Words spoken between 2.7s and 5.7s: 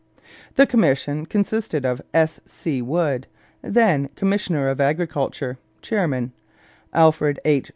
Wood, then commissioner of Agriculture